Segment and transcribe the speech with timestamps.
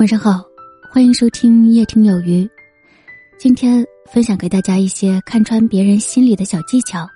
[0.00, 0.42] 晚上好，
[0.90, 2.48] 欢迎收听夜听有余。
[3.38, 7.06] 今天分享给大家一些看穿别人心里的小技巧，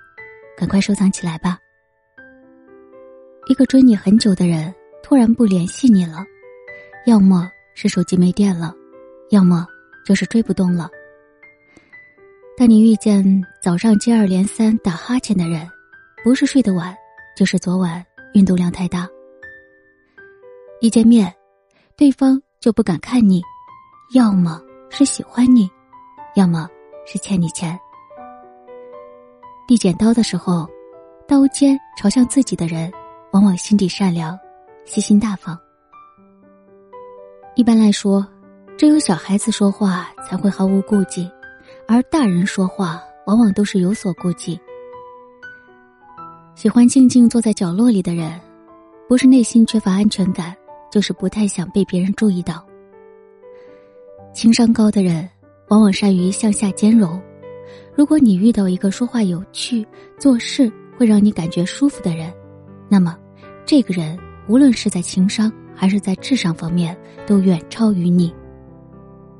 [0.55, 1.57] 赶快收藏起来吧。
[3.47, 4.71] 一个追你很久的人
[5.01, 6.23] 突然不联系你了，
[7.07, 8.71] 要么是手机没电了，
[9.31, 9.65] 要么
[10.05, 10.87] 就是追不动了。
[12.55, 15.67] 当你遇见早上接二连三打哈欠的人，
[16.23, 16.95] 不是睡得晚，
[17.35, 18.05] 就是昨晚
[18.35, 19.09] 运动量太大。
[20.81, 21.33] 一见面，
[21.97, 22.39] 对方。
[22.65, 23.43] 就不敢看你，
[24.15, 25.69] 要么是喜欢你，
[26.33, 26.67] 要么
[27.05, 27.79] 是欠你钱。
[29.67, 30.67] 递剪刀的时候，
[31.27, 32.91] 刀尖朝向自己的人，
[33.33, 34.35] 往往心地善良、
[34.83, 35.55] 细心大方。
[37.53, 38.27] 一般来说，
[38.79, 41.29] 只有小孩子说话才会毫无顾忌，
[41.87, 44.59] 而大人说话往往都是有所顾忌。
[46.55, 48.41] 喜欢静静坐在角落里的人，
[49.07, 50.57] 不是内心缺乏安全感。
[50.95, 52.65] 就是不太想被别人注意到。
[54.33, 55.29] 情商高的人，
[55.67, 57.21] 往往善于向下兼容。
[57.93, 59.85] 如果你遇到一个说话有趣、
[60.17, 62.33] 做事会让你感觉舒服的人，
[62.87, 63.19] 那么，
[63.65, 64.17] 这个人
[64.47, 68.33] 无论是在情商还是在智商方面，都远超于你。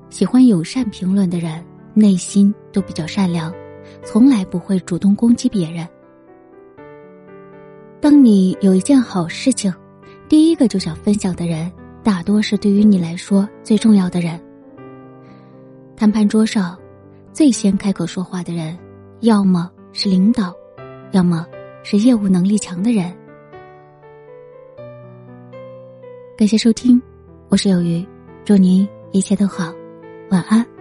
[0.09, 3.49] 喜欢友善评论的人，内心都比较善良，
[4.03, 5.87] 从来不会主动攻击别人。
[8.01, 9.73] 当你有一件好事情。
[10.27, 11.71] 第一个就想分享的人，
[12.03, 14.39] 大多是对于你来说最重要的人。
[15.95, 16.77] 谈判桌上，
[17.31, 18.77] 最先开口说话的人，
[19.21, 20.53] 要么是领导，
[21.11, 21.45] 要么
[21.83, 23.15] 是业务能力强的人。
[26.35, 27.01] 感谢收听，
[27.47, 28.05] 我是有鱼，
[28.43, 29.73] 祝您一切都好，
[30.31, 30.74] 晚安。